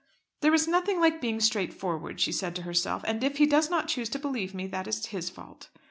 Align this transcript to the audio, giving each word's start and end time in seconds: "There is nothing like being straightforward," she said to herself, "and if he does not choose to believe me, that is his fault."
"There 0.39 0.51
is 0.55 0.67
nothing 0.67 0.99
like 0.99 1.21
being 1.21 1.39
straightforward," 1.39 2.19
she 2.19 2.31
said 2.31 2.55
to 2.55 2.63
herself, 2.63 3.03
"and 3.05 3.23
if 3.23 3.37
he 3.37 3.45
does 3.45 3.69
not 3.69 3.87
choose 3.87 4.09
to 4.09 4.17
believe 4.17 4.55
me, 4.55 4.65
that 4.65 4.87
is 4.87 5.05
his 5.05 5.29
fault." 5.29 5.69